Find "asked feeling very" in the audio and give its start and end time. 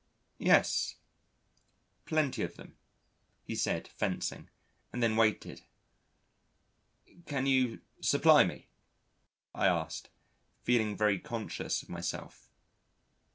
9.67-11.19